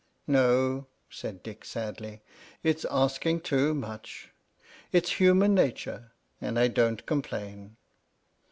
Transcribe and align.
"No," 0.27 0.87
said 1.11 1.43
Dick, 1.43 1.63
sadly," 1.63 2.23
it 2.63 2.79
's 2.79 2.85
asking 2.89 3.41
too 3.41 3.75
much. 3.75 4.31
It's 4.91 5.19
human 5.19 5.53
nature, 5.53 6.11
and 6.41 6.57
I 6.57 6.69
don't 6.69 7.05
complain!" 7.05 7.75